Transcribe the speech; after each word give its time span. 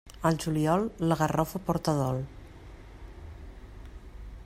Al 0.27 0.37
juliol, 0.43 0.85
la 1.11 1.17
garrofa 1.19 1.61
porta 1.67 1.95
dol. 1.99 2.25